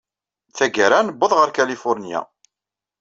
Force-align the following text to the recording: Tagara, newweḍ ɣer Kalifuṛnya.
Tagara, 0.57 0.99
newweḍ 1.01 1.31
ɣer 1.35 1.49
Kalifuṛnya. 1.55 2.19